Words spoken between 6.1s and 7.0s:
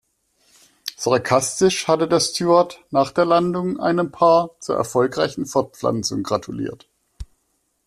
gratuliert.